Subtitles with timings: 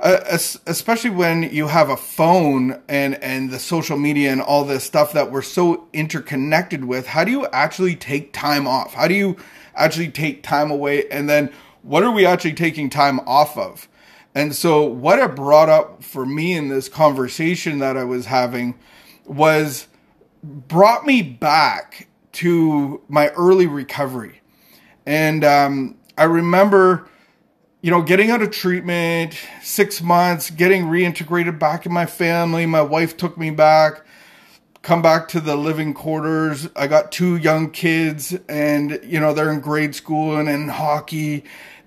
[0.00, 0.18] uh,
[0.66, 5.12] especially when you have a phone and and the social media and all this stuff
[5.12, 8.94] that we're so interconnected with how do you actually take time off?
[8.94, 9.36] How do you
[9.76, 11.08] actually take time away?
[11.10, 11.52] And then
[11.82, 13.88] what are we actually taking time off of?
[14.34, 18.74] And so what it brought up for me in this conversation that i was having
[19.24, 19.86] was
[20.42, 24.40] brought me back to my early recovery.
[25.06, 27.08] And um, i remember
[27.84, 32.64] you know, getting out of treatment, six months, getting reintegrated back in my family.
[32.64, 34.06] My wife took me back,
[34.80, 36.66] come back to the living quarters.
[36.76, 41.44] I got two young kids, and, you know, they're in grade school and in hockey.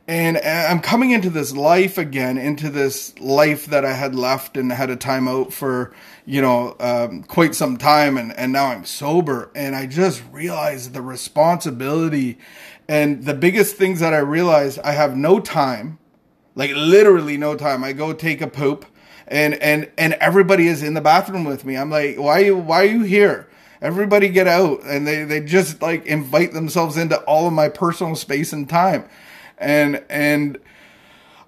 [0.08, 4.72] And I'm coming into this life again, into this life that I had left and
[4.72, 5.94] had a time out for,
[6.26, 8.18] you know, um, quite some time.
[8.18, 9.52] And, and now I'm sober.
[9.54, 12.38] And I just realized the responsibility
[12.88, 16.00] and the biggest things that I realized, I have no time,
[16.56, 17.84] like literally no time.
[17.84, 18.86] I go take a poop,
[19.28, 21.76] and and and everybody is in the bathroom with me.
[21.76, 23.50] I'm like, why you why are you here?
[23.82, 28.16] Everybody get out, and they they just like invite themselves into all of my personal
[28.16, 29.04] space and time,
[29.58, 30.58] and and.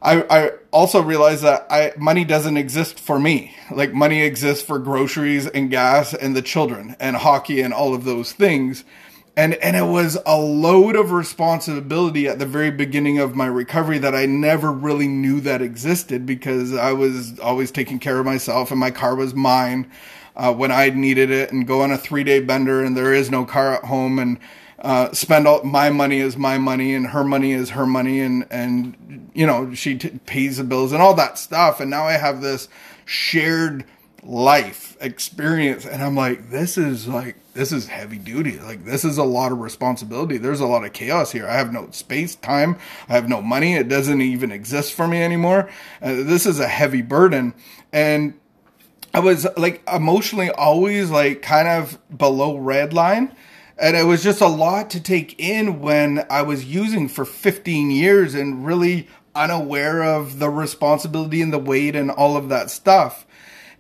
[0.02, 3.54] I, I also realized that I money doesn't exist for me.
[3.70, 8.06] Like money exists for groceries and gas and the children and hockey and all of
[8.06, 8.86] those things
[9.40, 13.98] and and it was a load of responsibility at the very beginning of my recovery
[13.98, 18.70] that I never really knew that existed because I was always taking care of myself
[18.72, 19.90] and my car was mine
[20.36, 23.32] uh, when I needed it and go on a three day bender and there is
[23.32, 24.40] no car at home and
[24.82, 28.46] uh, spend all my money is my money and her money is her money and
[28.50, 32.14] and you know she t- pays the bills and all that stuff and now I
[32.14, 32.70] have this
[33.06, 33.84] shared
[34.24, 38.58] life experience and I'm like this is like this is heavy duty.
[38.58, 40.38] Like this is a lot of responsibility.
[40.38, 41.46] There's a lot of chaos here.
[41.46, 42.78] I have no space, time.
[43.10, 43.76] I have no money.
[43.76, 45.70] It doesn't even exist for me anymore.
[46.02, 47.54] Uh, this is a heavy burden.
[47.92, 48.40] And
[49.14, 53.36] I was like emotionally always like kind of below red line.
[53.82, 57.92] And it was just a lot to take in when I was using for 15
[57.92, 63.26] years and really unaware of the responsibility and the weight and all of that stuff.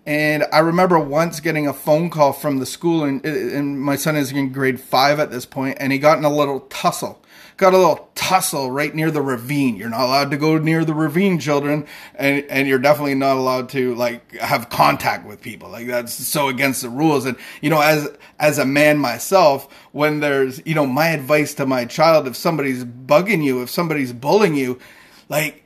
[0.05, 4.15] And I remember once getting a phone call from the school, and, and my son
[4.15, 7.21] is in grade five at this point, and he got in a little tussle.
[7.59, 9.75] Got a little tussle right near the ravine.
[9.75, 13.67] You're not allowed to go near the ravine, children, and and you're definitely not allowed
[13.71, 15.69] to like have contact with people.
[15.69, 17.25] Like that's so against the rules.
[17.25, 18.07] And you know, as
[18.39, 22.85] as a man myself, when there's you know, my advice to my child, if somebody's
[22.85, 24.79] bugging you, if somebody's bullying you,
[25.27, 25.65] like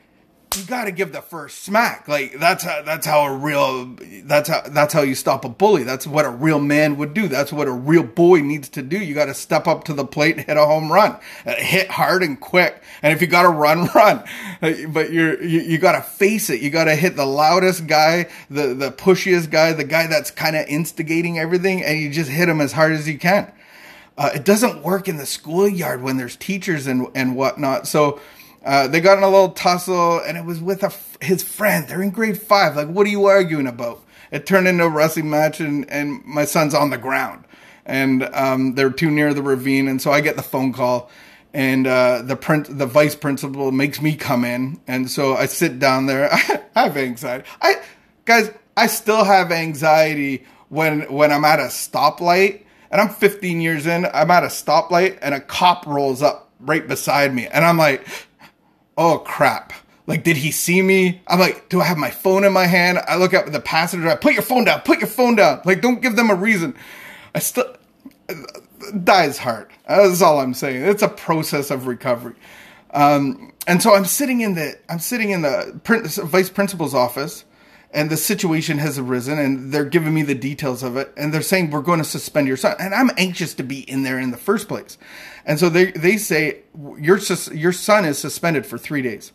[0.55, 2.07] you got to give the first smack.
[2.07, 5.83] Like that's how, that's how a real that's how that's how you stop a bully.
[5.83, 7.27] That's what a real man would do.
[7.27, 8.97] That's what a real boy needs to do.
[8.97, 11.17] You got to step up to the plate and hit a home run.
[11.45, 12.81] Uh, hit hard and quick.
[13.01, 14.23] And if you got to run, run.
[14.61, 16.61] Uh, but you're you, you got to face it.
[16.61, 20.55] You got to hit the loudest guy, the the pushiest guy, the guy that's kind
[20.55, 23.51] of instigating everything, and you just hit him as hard as you can.
[24.15, 27.87] Uh, it doesn't work in the schoolyard when there's teachers and and whatnot.
[27.87, 28.19] So
[28.63, 30.93] uh, they got in a little tussle, and it was with a,
[31.23, 31.87] his friend.
[31.87, 32.75] They're in grade five.
[32.75, 34.03] Like, what are you arguing about?
[34.31, 37.45] It turned into a wrestling match, and, and my son's on the ground,
[37.85, 39.87] and um, they're too near the ravine.
[39.87, 41.11] And so I get the phone call,
[41.53, 45.77] and uh, the print, the vice principal makes me come in, and so I sit
[45.77, 46.31] down there.
[46.75, 47.45] I have anxiety.
[47.61, 47.81] I
[48.25, 53.85] guys, I still have anxiety when when I'm at a stoplight, and I'm 15 years
[53.85, 54.05] in.
[54.05, 58.07] I'm at a stoplight, and a cop rolls up right beside me, and I'm like
[58.97, 59.73] oh crap.
[60.05, 61.21] Like, did he see me?
[61.27, 62.99] I'm like, do I have my phone in my hand?
[63.07, 64.09] I look at the passenger.
[64.09, 64.81] I put your phone down.
[64.81, 65.61] Put your phone down.
[65.63, 66.75] Like, don't give them a reason.
[67.33, 67.73] I still
[69.03, 69.71] dies hard.
[69.87, 70.83] That's all I'm saying.
[70.83, 72.35] It's a process of recovery.
[72.91, 75.79] Um, and so I'm sitting in the I'm sitting in the
[76.25, 77.45] vice principal's office,
[77.91, 81.41] and the situation has arisen, and they're giving me the details of it, and they're
[81.41, 84.31] saying we're going to suspend your son, and I'm anxious to be in there in
[84.31, 84.97] the first place.
[85.45, 86.63] And so they, they say,
[86.97, 87.19] your,
[87.53, 89.33] your son is suspended for three days.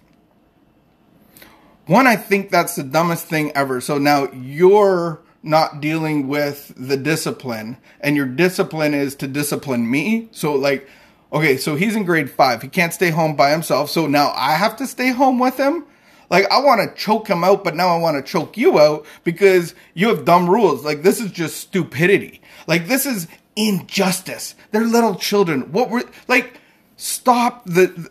[1.87, 3.81] One, I think that's the dumbest thing ever.
[3.81, 10.29] So now you're not dealing with the discipline, and your discipline is to discipline me.
[10.33, 10.89] So, like,
[11.33, 12.61] okay, so he's in grade five.
[12.61, 13.89] He can't stay home by himself.
[13.89, 15.85] So now I have to stay home with him.
[16.29, 19.07] Like, I want to choke him out, but now I want to choke you out
[19.25, 20.85] because you have dumb rules.
[20.85, 22.43] Like, this is just stupidity.
[22.67, 23.29] Like, this is
[23.59, 24.55] injustice.
[24.71, 25.73] They're little children.
[25.73, 26.61] What were like?
[26.97, 28.11] Stop the.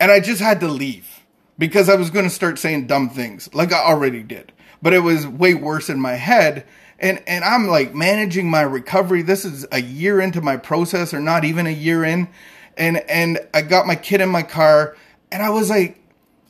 [0.00, 1.22] And I just had to leave
[1.58, 5.00] because I was going to start saying dumb things like I already did, but it
[5.00, 6.66] was way worse in my head.
[6.98, 9.22] And and I'm like managing my recovery.
[9.22, 12.28] This is a year into my process, or not even a year in.
[12.76, 14.96] And and I got my kid in my car,
[15.30, 16.00] and I was like,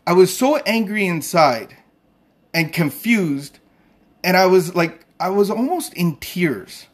[0.07, 1.77] I was so angry inside
[2.55, 3.59] and confused
[4.25, 6.87] and I was like I was almost in tears.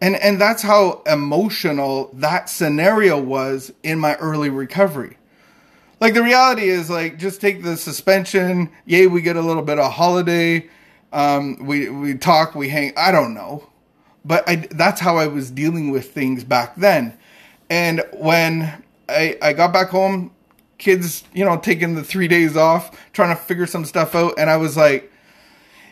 [0.00, 5.16] And and that's how emotional that scenario was in my early recovery.
[6.00, 9.78] Like the reality is like just take the suspension, yay we get a little bit
[9.78, 10.68] of holiday,
[11.12, 13.68] um, we we talk, we hang, I don't know.
[14.24, 17.16] But I, that's how I was dealing with things back then.
[17.70, 20.32] And when I, I got back home,
[20.78, 24.34] kids, you know, taking the three days off, trying to figure some stuff out.
[24.36, 25.12] And I was like,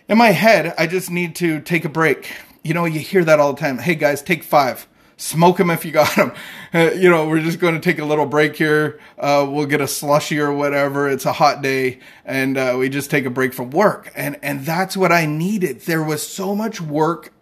[0.09, 2.31] in my head, I just need to take a break.
[2.65, 3.79] You know, you hear that all the time.
[3.79, 4.89] Hey guys, take five.
[5.17, 6.33] Smoke them if you got them.
[6.75, 8.99] Uh, you know, we're just going to take a little break here.
[9.17, 11.09] Uh, we'll get a slushy or whatever.
[11.09, 14.11] It's a hot day, and uh, we just take a break from work.
[14.17, 15.83] And and that's what I needed.
[15.83, 17.33] There was so much work.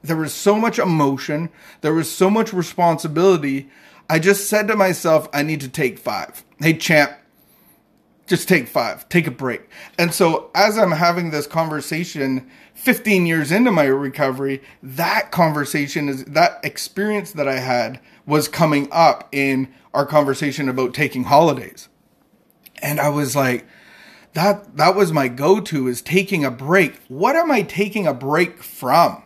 [0.00, 1.50] There was so much emotion.
[1.82, 3.68] There was so much responsibility
[4.10, 6.42] I just said to myself, I need to take five.
[6.60, 7.12] Hey, champ,
[8.28, 9.68] just take five, take a break.
[9.98, 16.24] And so, as I'm having this conversation 15 years into my recovery, that conversation is
[16.24, 21.88] that experience that I had was coming up in our conversation about taking holidays.
[22.80, 23.66] And I was like,
[24.34, 27.00] that that was my go-to is taking a break.
[27.08, 29.22] What am I taking a break from?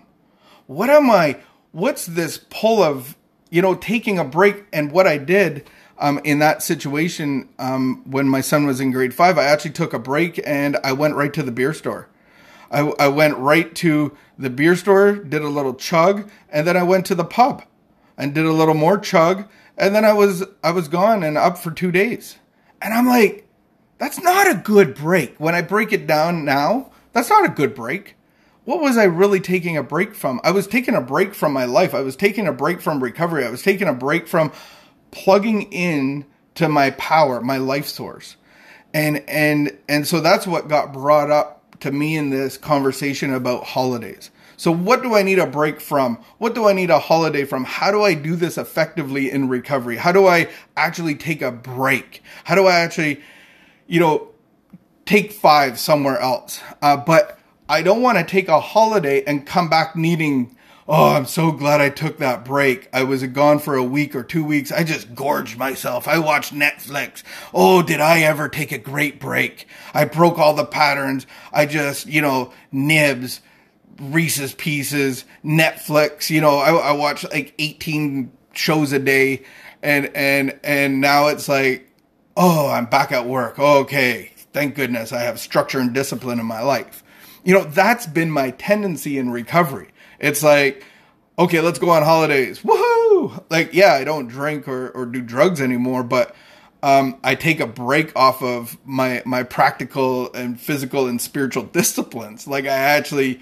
[0.66, 1.40] What am I
[1.72, 3.16] what's this pull of
[3.52, 5.68] you know, taking a break and what I did
[6.02, 9.94] um, in that situation um, when my son was in grade five, I actually took
[9.94, 12.08] a break and I went right to the beer store.
[12.72, 16.82] I, I went right to the beer store, did a little chug, and then I
[16.82, 17.62] went to the pub
[18.18, 21.56] and did a little more chug, and then I was I was gone and up
[21.56, 22.36] for two days.
[22.80, 23.46] And I'm like,
[23.98, 25.36] that's not a good break.
[25.38, 28.16] When I break it down now, that's not a good break
[28.64, 30.40] what was I really taking a break from?
[30.44, 31.94] I was taking a break from my life.
[31.94, 33.44] I was taking a break from recovery.
[33.44, 34.52] I was taking a break from
[35.12, 36.26] plugging in
[36.56, 38.36] to my power, my life source.
[38.92, 43.64] And and and so that's what got brought up to me in this conversation about
[43.64, 44.30] holidays.
[44.56, 46.18] So what do I need a break from?
[46.38, 47.64] What do I need a holiday from?
[47.64, 49.96] How do I do this effectively in recovery?
[49.96, 52.22] How do I actually take a break?
[52.44, 53.20] How do I actually,
[53.88, 54.28] you know,
[55.04, 56.60] take five somewhere else?
[56.80, 60.56] Uh, but I don't want to take a holiday and come back needing,
[60.88, 62.88] oh, I'm so glad I took that break.
[62.92, 64.72] I was gone for a week or two weeks.
[64.72, 66.08] I just gorged myself.
[66.08, 67.22] I watched Netflix.
[67.52, 69.66] Oh, did I ever take a great break?
[69.94, 71.26] I broke all the patterns.
[71.52, 73.40] I just, you know, nibs.
[74.00, 76.30] Reese's Pieces, Netflix.
[76.30, 79.42] You know, I, I watch like 18 shows a day,
[79.82, 81.88] and and and now it's like,
[82.36, 83.58] oh, I'm back at work.
[83.58, 87.04] Okay, thank goodness I have structure and discipline in my life
[87.44, 89.88] you know, that's been my tendency in recovery.
[90.22, 90.84] It's like,
[91.38, 92.60] okay, let's go on holidays.
[92.60, 93.42] Woohoo!
[93.50, 96.34] Like, yeah, I don't drink or, or do drugs anymore, but
[96.82, 102.46] um, I take a break off of my my practical and physical and spiritual disciplines.
[102.46, 103.40] Like, I actually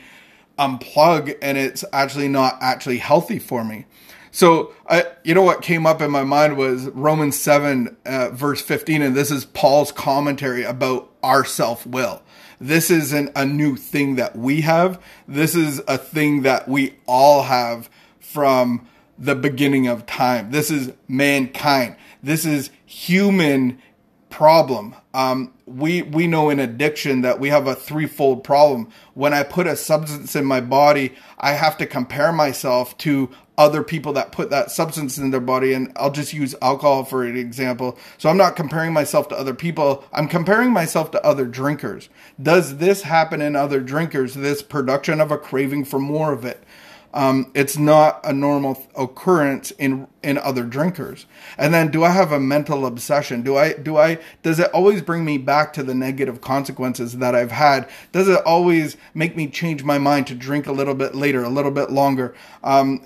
[0.59, 3.87] unplug, and it's actually not actually healthy for me.
[4.33, 8.63] So, I, you know what came up in my mind was Romans 7, uh, verse
[8.63, 12.23] 15, and this is Paul's commentary about our self will.
[12.61, 15.03] This isn't a new thing that we have.
[15.27, 18.87] This is a thing that we all have from
[19.19, 20.51] the beginning of time.
[20.51, 21.97] This is mankind.
[22.23, 23.81] This is human
[24.29, 24.95] problem.
[25.13, 28.89] Um, we we know in addiction that we have a threefold problem.
[29.15, 33.83] When I put a substance in my body, I have to compare myself to other
[33.83, 35.75] people that put that substance in their body.
[35.75, 37.99] And I'll just use alcohol for an example.
[38.17, 40.03] So I'm not comparing myself to other people.
[40.15, 42.09] I'm comparing myself to other drinkers.
[42.43, 44.33] Does this happen in other drinkers?
[44.33, 46.65] This production of a craving for more of it.
[47.13, 51.27] Um, it's not a normal occurrence in in other drinkers.
[51.59, 53.43] And then, do I have a mental obsession?
[53.43, 57.35] Do I do I does it always bring me back to the negative consequences that
[57.35, 57.89] I've had?
[58.13, 61.49] Does it always make me change my mind to drink a little bit later, a
[61.49, 62.33] little bit longer?
[62.63, 63.05] Um,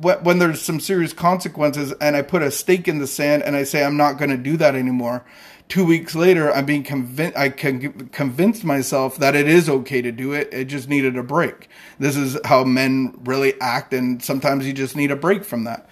[0.00, 3.64] when there's some serious consequences and I put a stake in the sand and I
[3.64, 5.24] say I'm not going to do that anymore,
[5.68, 10.12] two weeks later I'm being convinced I can convinced myself that it is okay to
[10.12, 10.48] do it.
[10.52, 11.68] It just needed a break.
[11.98, 15.88] This is how men really act, and sometimes you just need a break from that.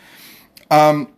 [0.71, 1.13] Um,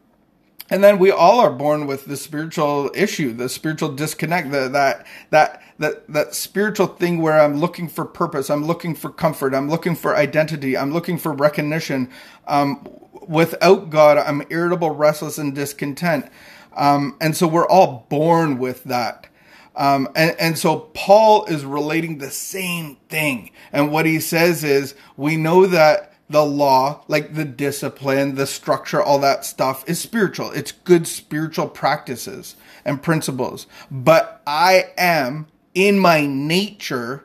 [0.70, 5.06] and then we all are born with the spiritual issue, the spiritual disconnect, the, that
[5.30, 9.68] that that that spiritual thing where I'm looking for purpose, I'm looking for comfort, I'm
[9.68, 12.10] looking for identity, I'm looking for recognition.
[12.46, 12.88] Um,
[13.28, 16.26] without God, I'm irritable, restless, and discontent.
[16.74, 19.28] Um, and so we're all born with that.
[19.76, 23.50] Um, and, and so Paul is relating the same thing.
[23.72, 29.02] And what he says is, we know that the law, like the discipline, the structure,
[29.02, 30.50] all that stuff is spiritual.
[30.52, 33.66] It's good spiritual practices and principles.
[33.90, 37.24] But I am in my nature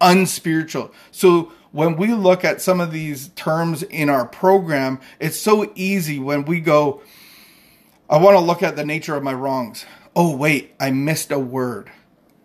[0.00, 0.92] unspiritual.
[1.10, 6.18] So when we look at some of these terms in our program, it's so easy
[6.18, 7.02] when we go,
[8.08, 9.86] I want to look at the nature of my wrongs.
[10.14, 11.90] Oh, wait, I missed a word.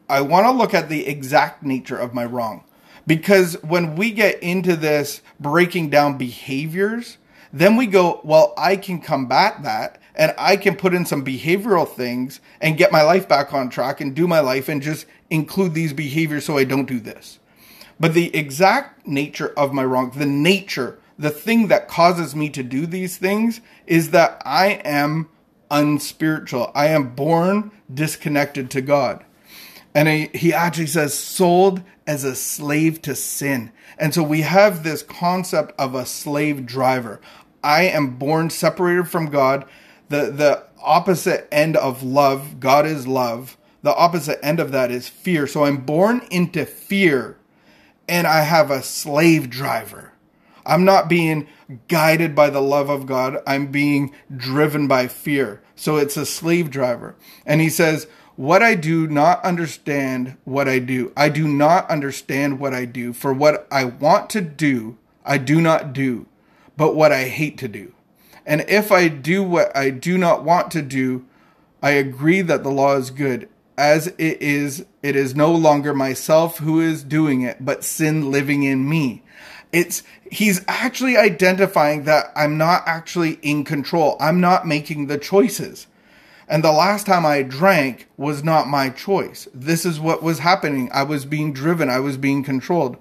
[0.07, 2.63] I want to look at the exact nature of my wrong.
[3.09, 7.17] Because when we get into this breaking down behaviors,
[7.51, 11.89] then we go, well, I can combat that and I can put in some behavioral
[11.89, 15.73] things and get my life back on track and do my life and just include
[15.73, 17.39] these behaviors so I don't do this.
[17.99, 22.61] But the exact nature of my wrong, the nature, the thing that causes me to
[22.61, 25.29] do these things is that I am
[25.71, 26.71] unspiritual.
[26.75, 29.25] I am born disconnected to God.
[29.93, 33.71] And he, he actually says, sold as a slave to sin.
[33.97, 37.19] And so we have this concept of a slave driver.
[37.63, 39.65] I am born separated from God.
[40.09, 43.57] The, the opposite end of love, God is love.
[43.81, 45.47] The opposite end of that is fear.
[45.47, 47.37] So I'm born into fear
[48.07, 50.13] and I have a slave driver.
[50.65, 51.47] I'm not being
[51.87, 53.37] guided by the love of God.
[53.47, 55.61] I'm being driven by fear.
[55.75, 57.15] So it's a slave driver.
[57.45, 58.07] And he says,
[58.39, 61.11] what I do not understand what I do.
[61.17, 63.11] I do not understand what I do.
[63.11, 66.25] For what I want to do, I do not do,
[66.77, 67.93] but what I hate to do.
[68.45, 71.25] And if I do what I do not want to do,
[71.83, 73.49] I agree that the law is good.
[73.77, 78.63] As it is, it is no longer myself who is doing it, but sin living
[78.63, 79.21] in me.
[79.73, 84.15] It's, he's actually identifying that I'm not actually in control.
[84.17, 85.87] I'm not making the choices.
[86.49, 89.47] And the last time I drank was not my choice.
[89.53, 90.89] This is what was happening.
[90.91, 92.97] I was being driven, I was being controlled.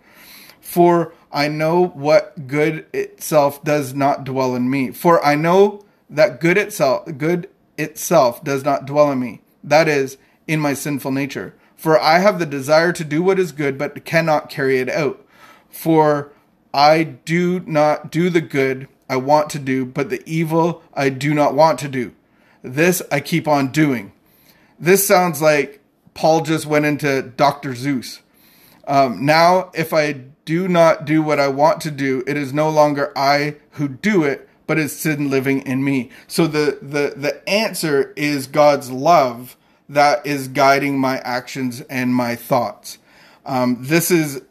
[0.61, 4.91] For I know what good itself does not dwell in me.
[4.91, 9.41] For I know that good itself, good itself does not dwell in me.
[9.65, 11.55] That is, in my sinful nature.
[11.75, 15.25] For I have the desire to do what is good, but cannot carry it out.
[15.71, 16.33] For
[16.75, 21.33] I do not do the good I want to do, but the evil I do
[21.33, 22.13] not want to do.
[22.63, 24.13] This I keep on doing.
[24.79, 25.81] This sounds like
[26.15, 27.73] Paul just went into Dr.
[27.73, 28.21] Seuss.
[28.87, 30.13] Um, now, if I
[30.45, 34.25] do not do what I want to do, it is no longer I who do
[34.25, 36.11] it, but it's sin living in me.
[36.27, 39.57] So the, the, the answer is God's love
[39.89, 42.99] that is guiding my actions and my thoughts.
[43.45, 44.43] Um, this is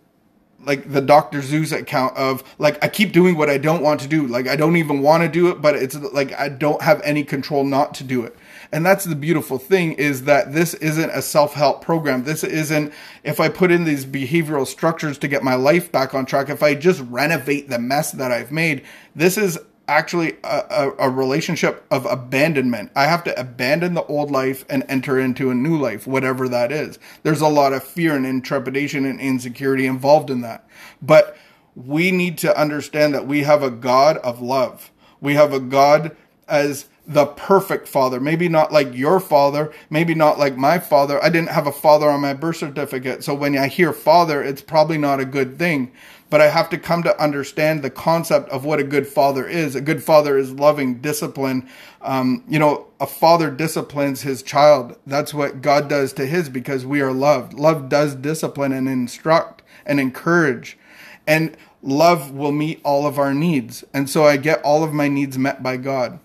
[0.67, 1.39] like the Dr.
[1.41, 4.27] Seuss account of like I keep doing what I don't want to do.
[4.27, 7.23] Like I don't even want to do it, but it's like I don't have any
[7.23, 8.35] control not to do it.
[8.71, 12.25] And that's the beautiful thing is that this isn't a self-help program.
[12.25, 12.93] This isn't
[13.23, 16.61] if I put in these behavioral structures to get my life back on track, if
[16.61, 18.83] I just renovate the mess that I've made,
[19.15, 19.57] this is
[19.87, 22.91] actually a, a, a, relationship of abandonment.
[22.95, 26.71] I have to abandon the old life and enter into a new life, whatever that
[26.71, 26.99] is.
[27.23, 30.67] There's a lot of fear and intrepidation and insecurity involved in that.
[31.01, 31.37] But
[31.75, 34.91] we need to understand that we have a God of love.
[35.21, 36.15] We have a God
[36.47, 38.19] as the perfect father.
[38.19, 41.23] Maybe not like your father, maybe not like my father.
[41.23, 43.23] I didn't have a father on my birth certificate.
[43.23, 45.91] So when I hear father, it's probably not a good thing
[46.29, 49.75] but I have to come to understand the concept of what a good father is.
[49.75, 51.69] A good father is loving, discipline.
[52.01, 54.97] Um, you know, a father disciplines his child.
[55.05, 57.53] That's what God does to his because we are loved.
[57.53, 60.77] Love does discipline and instruct and encourage.
[61.25, 63.83] And love will meet all of our needs.
[63.93, 66.19] And so I get all of my needs met by God.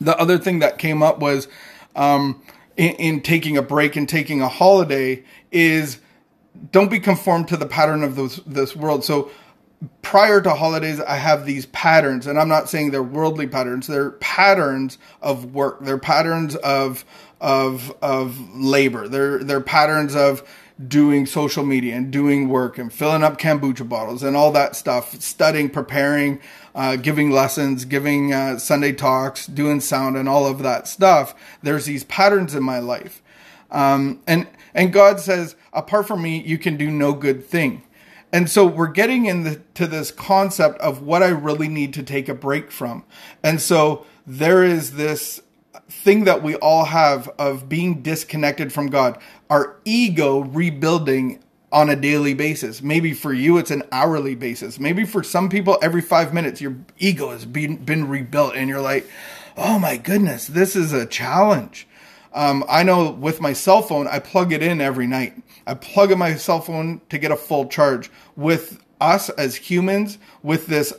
[0.00, 1.48] The other thing that came up was
[1.94, 2.42] um,
[2.76, 5.98] in, in taking a break and taking a holiday is
[6.72, 9.04] don't be conformed to the pattern of those, this world.
[9.04, 9.30] So
[10.02, 13.86] prior to holidays, I have these patterns, and I'm not saying they're worldly patterns.
[13.86, 15.78] They're patterns of work.
[15.80, 17.04] They're patterns of
[17.40, 19.08] of of labor.
[19.08, 20.42] They're they're patterns of
[20.84, 25.18] doing social media and doing work and filling up kombucha bottles and all that stuff.
[25.20, 26.40] Studying, preparing,
[26.74, 31.34] uh, giving lessons, giving uh, Sunday talks, doing sound, and all of that stuff.
[31.62, 33.22] There's these patterns in my life,
[33.70, 37.82] um, and and God says, apart from me, you can do no good thing.
[38.32, 42.34] And so we're getting into this concept of what I really need to take a
[42.34, 43.04] break from.
[43.42, 45.40] And so there is this
[45.88, 49.18] thing that we all have of being disconnected from God,
[49.50, 51.42] our ego rebuilding
[51.72, 52.82] on a daily basis.
[52.82, 54.78] Maybe for you, it's an hourly basis.
[54.78, 58.80] Maybe for some people, every five minutes, your ego has been, been rebuilt and you're
[58.80, 59.08] like,
[59.56, 61.86] oh my goodness, this is a challenge.
[62.32, 65.42] Um, I know with my cell phone, I plug it in every night.
[65.66, 68.10] I plug in my cell phone to get a full charge.
[68.36, 70.92] With us as humans, with this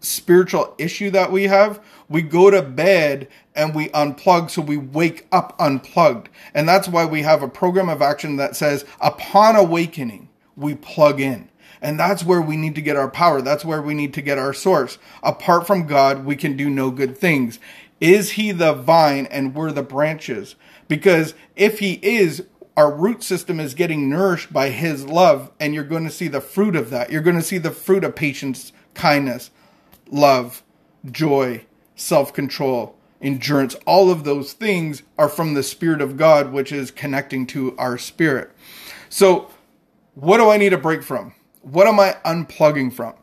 [0.00, 5.26] spiritual issue that we have, we go to bed and we unplug so we wake
[5.32, 6.28] up unplugged.
[6.52, 11.20] And that's why we have a program of action that says upon awakening, we plug
[11.20, 11.48] in.
[11.80, 13.40] And that's where we need to get our power.
[13.40, 14.98] That's where we need to get our source.
[15.22, 17.58] Apart from God, we can do no good things.
[18.00, 20.56] Is he the vine and we're the branches?
[20.88, 22.44] Because if he is,
[22.76, 26.40] our root system is getting nourished by his love, and you're going to see the
[26.40, 27.12] fruit of that.
[27.12, 29.50] You're going to see the fruit of patience, kindness,
[30.10, 30.62] love,
[31.10, 31.64] joy,
[32.00, 33.76] self control, endurance.
[33.86, 37.98] All of those things are from the Spirit of God, which is connecting to our
[37.98, 38.50] spirit.
[39.08, 39.50] So,
[40.14, 41.34] what do I need a break from?
[41.62, 43.14] What am I unplugging from?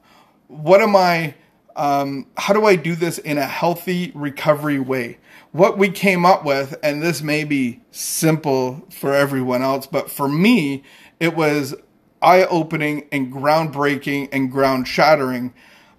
[0.48, 1.36] What am I,
[1.76, 5.18] um, how do I do this in a healthy recovery way?
[5.52, 10.30] What we came up with, and this may be simple for everyone else, but for
[10.30, 10.84] me,
[11.20, 11.76] it was
[12.22, 15.54] eye opening and groundbreaking and ground shattering.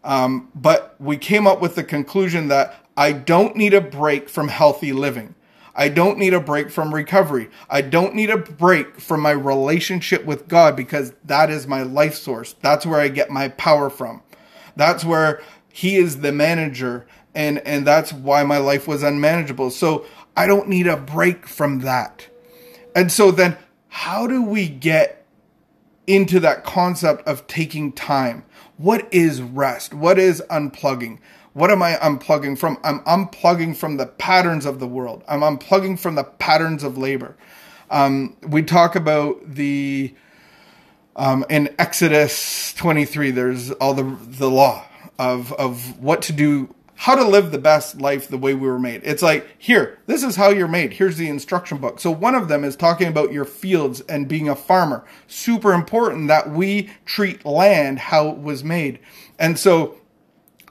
[0.05, 4.49] Um, but we came up with the conclusion that I don't need a break from
[4.49, 5.35] healthy living.
[5.75, 7.49] I don't need a break from recovery.
[7.71, 12.17] I don't need a break from my relationship with God because that is my life
[12.17, 12.57] source.
[12.61, 14.23] That's where I get my power from.
[14.75, 15.40] That's where
[15.73, 19.71] He is the manager, and, and that's why my life was unmanageable.
[19.71, 20.05] So
[20.37, 22.26] I don't need a break from that.
[22.97, 25.25] And so then, how do we get
[26.09, 28.45] into that concept of taking time?
[28.77, 29.95] What is rest?
[29.95, 31.19] What is unplugging?
[31.53, 32.79] What am I unplugging from?
[32.83, 35.23] I'm unplugging from the patterns of the world.
[35.29, 37.37] I'm unplugging from the patterns of labor.
[37.91, 40.15] Um, we talk about the
[41.17, 43.33] um, in Exodus 23.
[43.33, 44.85] There's all the the law
[45.19, 48.78] of of what to do, how to live the best life the way we were
[48.78, 49.00] made.
[49.05, 50.95] It's like here, this is how you're made.
[50.95, 52.00] Here's the instruction book.
[52.00, 55.05] So one of them is talking about your fields and being a farmer.
[55.28, 58.99] Super important that we treat land how it was made.
[59.38, 59.99] And so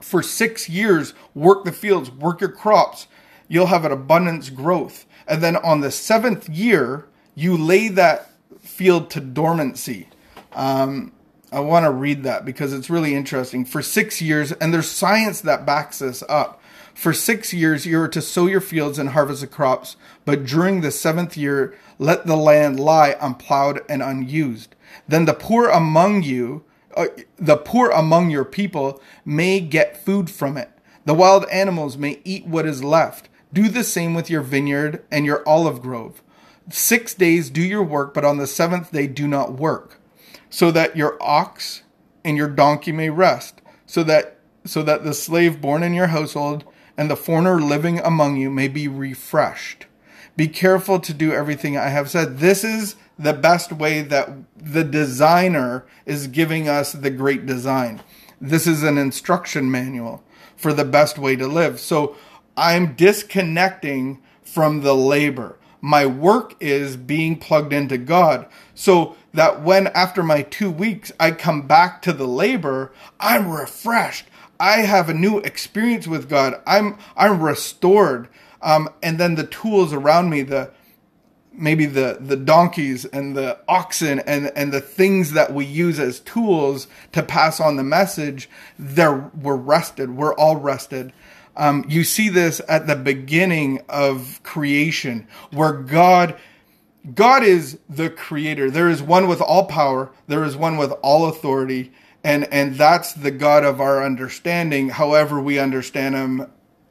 [0.02, 3.06] for six years, work the fields, work your crops.
[3.48, 5.06] You'll have an abundance growth.
[5.26, 8.30] And then on the seventh year, you lay that
[8.60, 10.08] field to dormancy.
[10.52, 11.12] Um,
[11.50, 13.64] I want to read that because it's really interesting.
[13.64, 16.60] For six years, and there's science that backs this up.
[16.94, 20.80] For six years, you are to sow your fields and harvest the crops, but during
[20.80, 24.74] the seventh year, let the land lie unplowed and unused.
[25.06, 26.64] Then the poor among you
[26.98, 27.06] uh,
[27.38, 30.68] the poor among your people may get food from it.
[31.04, 33.28] The wild animals may eat what is left.
[33.52, 36.22] Do the same with your vineyard and your olive grove.
[36.70, 39.97] Six days do your work, but on the seventh day do not work,
[40.50, 41.82] so that your ox
[42.24, 46.64] and your donkey may rest, so that so that the slave born in your household
[46.96, 49.86] and the foreigner living among you may be refreshed.
[50.36, 52.38] Be careful to do everything I have said.
[52.38, 58.02] This is the best way that the designer is giving us the great design.
[58.40, 60.22] This is an instruction manual
[60.56, 61.80] for the best way to live.
[61.80, 62.16] So
[62.56, 65.57] I'm disconnecting from the labor.
[65.80, 68.46] My work is being plugged into God.
[68.74, 74.26] So that when after my two weeks I come back to the labor, I'm refreshed.
[74.60, 76.60] I have a new experience with God.
[76.66, 78.28] I'm I'm restored
[78.62, 80.70] um, and then the tools around me, the
[81.52, 86.20] maybe the the donkeys and the oxen and and the things that we use as
[86.20, 90.16] tools to pass on the message, they're we're rested.
[90.16, 91.12] We're all rested.
[91.58, 96.38] Um, you see this at the beginning of creation, where God.
[97.14, 98.70] God is the creator.
[98.70, 100.10] There is one with all power.
[100.26, 101.90] There is one with all authority.
[102.22, 104.90] And, and that's the God of our understanding.
[104.90, 106.50] However, we understand him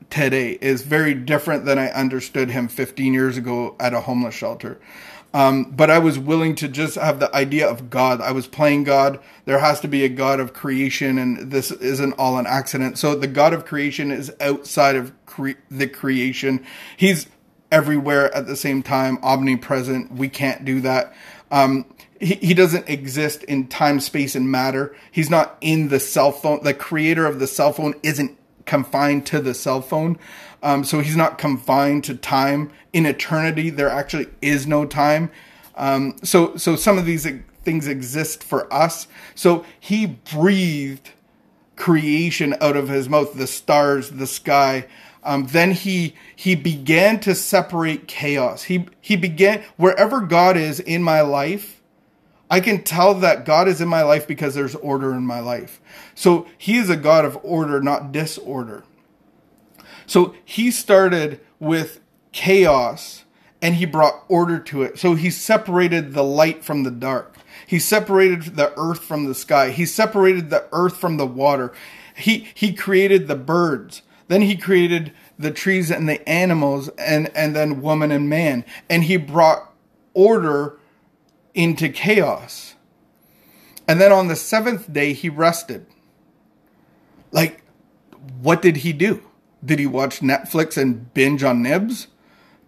[0.10, 4.80] today is very different than I understood him 15 years ago at a homeless shelter.
[5.34, 8.22] Um, but I was willing to just have the idea of God.
[8.22, 9.20] I was playing God.
[9.46, 12.98] There has to be a God of creation, and this isn't all an accident.
[12.98, 16.66] So the God of creation is outside of cre- the creation.
[16.96, 17.28] He's
[17.72, 20.12] everywhere at the same time, omnipresent.
[20.12, 21.14] We can't do that.
[21.52, 21.86] Um,
[22.20, 24.96] he, he doesn't exist in time, space, and matter.
[25.12, 26.64] He's not in the cell phone.
[26.64, 28.38] The creator of the cell phone isn't
[28.68, 30.20] confined to the cell phone.
[30.62, 32.72] Um, so he's not confined to time.
[32.94, 35.32] In eternity, there actually is no time.
[35.76, 37.28] Um, so so some of these
[37.64, 39.08] things exist for us.
[39.36, 41.12] So he breathed
[41.76, 44.88] creation out of his mouth, the stars, the sky.
[45.24, 48.64] Um, then he he began to separate chaos.
[48.64, 51.77] He he began wherever God is in my life.
[52.50, 55.82] I can tell that God is in my life because there's order in my life.
[56.16, 58.84] So he is a God of order, not disorder.
[60.06, 62.00] So he started with
[62.32, 63.26] chaos
[63.62, 64.98] and he brought order to it.
[64.98, 67.36] So he separated the light from the dark.
[67.66, 69.72] He separated the earth from the sky.
[69.72, 71.74] He separated the earth from the water.
[72.16, 77.56] he he created the birds then he created the trees and the animals and and
[77.56, 79.74] then woman and man and he brought
[80.14, 80.78] order
[81.58, 82.76] into chaos.
[83.88, 85.86] And then on the seventh day he rested.
[87.32, 87.64] Like
[88.42, 89.24] what did he do?
[89.66, 92.08] Did he watch netflix and binge on nibs?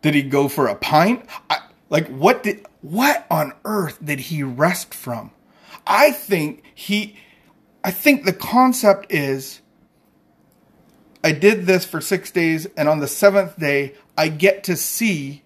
[0.02, 1.26] Did he go for a pint?
[1.50, 5.32] I, like what did what on earth did he rest from?
[5.86, 7.18] I think he
[7.84, 9.62] i think the concept is
[11.24, 15.44] I did this for six days, and on the seventh day, I get to see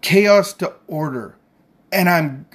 [0.00, 1.36] chaos to order.
[1.94, 2.46] And I'm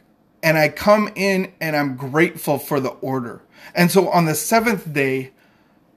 [0.44, 3.42] and I come in and I'm grateful for the order.
[3.76, 5.32] And so on the seventh day,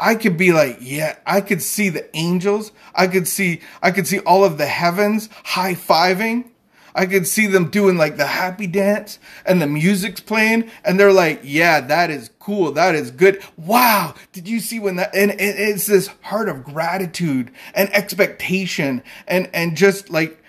[0.01, 2.73] I could be like, yeah, I could see the angels.
[2.95, 6.49] I could see, I could see all of the heavens high fiving.
[6.95, 11.13] I could see them doing like the happy dance and the music's playing and they're
[11.13, 12.73] like, yeah, that is cool.
[12.73, 13.43] That is good.
[13.57, 14.15] Wow.
[14.33, 19.77] Did you see when that, and it's this heart of gratitude and expectation and, and
[19.77, 20.42] just like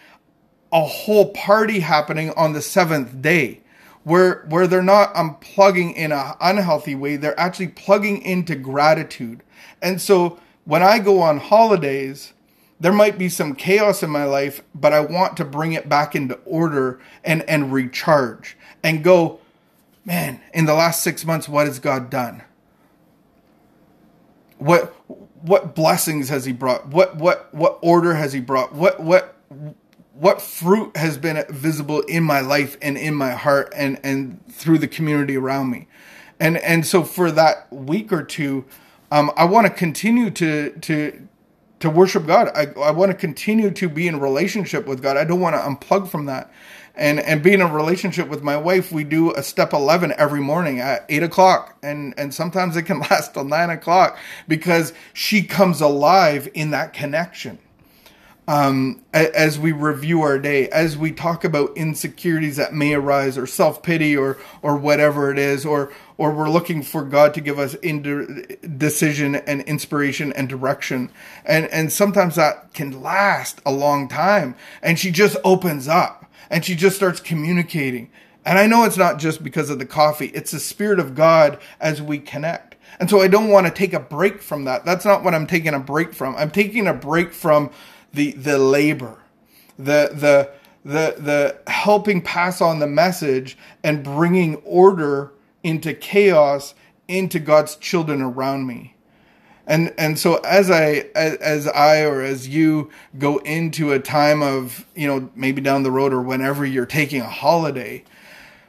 [0.73, 3.61] a whole party happening on the seventh day
[4.03, 7.15] where, where they're not um, unplugging in an unhealthy way.
[7.15, 9.43] They're actually plugging into gratitude.
[9.81, 12.33] And so when I go on holidays,
[12.79, 16.15] there might be some chaos in my life, but I want to bring it back
[16.15, 19.39] into order and, and recharge and go,
[20.03, 22.43] man, in the last six months, what has God done?
[24.57, 24.95] What
[25.41, 26.87] what blessings has he brought?
[26.87, 28.73] What what what order has he brought?
[28.73, 29.35] What what
[30.13, 34.77] what fruit has been visible in my life and in my heart and and through
[34.77, 35.87] the community around me?
[36.39, 38.65] And and so for that week or two,
[39.11, 41.27] um, I want to continue to to
[41.79, 42.49] to worship God.
[42.55, 45.17] I, I want to continue to be in relationship with God.
[45.17, 46.51] I don't want to unplug from that.
[46.95, 50.41] And and be in a relationship with my wife, we do a step eleven every
[50.41, 55.41] morning at eight o'clock, and and sometimes it can last till nine o'clock because she
[55.41, 57.57] comes alive in that connection
[58.47, 63.47] um, as we review our day, as we talk about insecurities that may arise, or
[63.47, 67.57] self pity, or or whatever it is, or or we're looking for God to give
[67.57, 67.75] us
[68.77, 71.09] decision and inspiration and direction,
[71.45, 74.55] and and sometimes that can last a long time.
[74.81, 78.11] And she just opens up and she just starts communicating.
[78.45, 81.59] And I know it's not just because of the coffee; it's the Spirit of God
[81.79, 82.75] as we connect.
[82.99, 84.85] And so I don't want to take a break from that.
[84.85, 86.35] That's not what I'm taking a break from.
[86.35, 87.71] I'm taking a break from
[88.13, 89.17] the the labor,
[89.77, 90.51] the the
[90.85, 95.31] the the helping pass on the message and bringing order
[95.63, 96.75] into chaos
[97.07, 98.95] into God's children around me.
[99.65, 104.43] And and so as I as, as I or as you go into a time
[104.43, 108.03] of, you know, maybe down the road or whenever you're taking a holiday,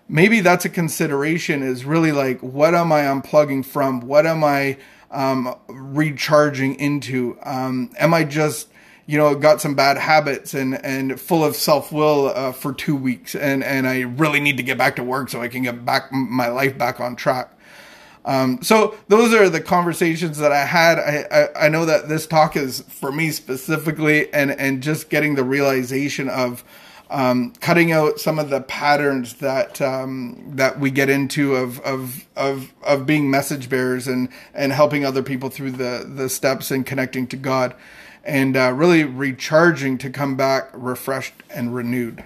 [0.09, 4.01] maybe that's a consideration is really like what am I unplugging from?
[4.01, 4.79] What am I
[5.11, 7.39] um, recharging into?
[7.43, 8.69] Um, am I just
[9.07, 12.97] you know, got some bad habits and, and full of self will uh, for two
[12.97, 13.35] weeks.
[13.35, 16.11] And, and I really need to get back to work so I can get back
[16.13, 17.51] my life back on track.
[18.25, 20.99] Um, so those are the conversations that I had.
[20.99, 25.35] I, I, I, know that this talk is for me specifically and, and just getting
[25.35, 26.65] the realization of,
[27.11, 32.27] um, cutting out some of the patterns that, um, that we get into of, of,
[32.35, 36.87] of, of being message bearers and, and helping other people through the, the steps and
[36.87, 37.75] connecting to God
[38.25, 42.25] and uh, really recharging to come back refreshed and renewed.